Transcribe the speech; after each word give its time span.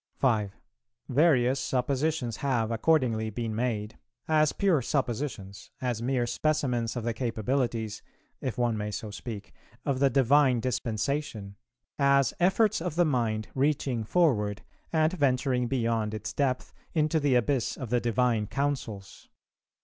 5. 0.15 0.55
"Various 1.09 1.59
suppositions 1.59 2.37
have, 2.37 2.71
accordingly, 2.71 3.29
been 3.29 3.53
made, 3.53 3.99
as 4.27 4.51
pure 4.51 4.81
suppositions, 4.81 5.69
as 5.79 6.01
mere 6.01 6.25
specimens 6.25 6.95
of 6.95 7.03
the 7.03 7.13
capabilities 7.13 8.01
(if 8.41 8.57
one 8.57 8.75
may 8.75 8.89
so 8.89 9.11
speak) 9.11 9.53
of 9.85 9.99
the 9.99 10.09
Divine 10.09 10.59
Dispensation, 10.59 11.55
as 11.99 12.33
efforts 12.39 12.81
of 12.81 12.95
the 12.95 13.05
mind 13.05 13.49
reaching 13.53 14.03
forward 14.03 14.63
and 14.91 15.13
venturing 15.13 15.67
beyond 15.67 16.15
its 16.15 16.33
depth 16.33 16.73
into 16.95 17.19
the 17.19 17.35
abyss 17.35 17.77
of 17.77 17.91
the 17.91 18.01
Divine 18.01 18.47
Counsels. 18.47 19.29